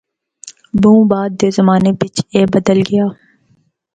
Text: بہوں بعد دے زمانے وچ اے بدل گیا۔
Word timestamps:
بہوں 0.81 1.03
بعد 1.11 1.29
دے 1.39 1.47
زمانے 1.57 1.91
وچ 1.99 2.17
اے 2.33 2.41
بدل 2.53 2.79
گیا۔ 2.89 3.05